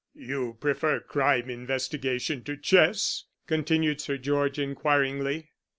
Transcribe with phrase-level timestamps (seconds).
[0.15, 5.51] "You prefer crime investigation to chess?" continued Sir George inquiringly.